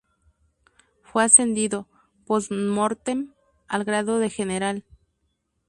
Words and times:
Fue 1.03 1.23
ascendido 1.23 1.87
"post 2.25 2.51
mortem" 2.51 3.35
al 3.67 3.83
grado 3.83 4.17
de 4.17 4.31
general. 4.31 4.83